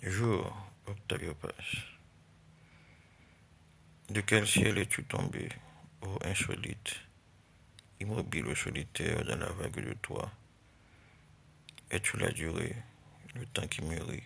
[0.00, 0.54] Jour,
[0.86, 1.52] Octavio Paz.
[4.08, 5.48] De quel ciel es-tu tombé,
[6.02, 6.94] ô insolite,
[7.98, 10.30] immobile ou solitaire dans la vague de toi?
[11.90, 12.76] Es-tu la durée,
[13.34, 14.22] le temps qui mûrit